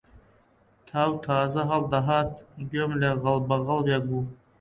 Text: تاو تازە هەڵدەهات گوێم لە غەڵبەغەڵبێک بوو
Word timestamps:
تاو 0.87 1.11
تازە 1.25 1.61
هەڵدەهات 1.71 2.31
گوێم 2.69 2.91
لە 3.01 3.09
غەڵبەغەڵبێک 3.23 4.03
بوو 4.09 4.23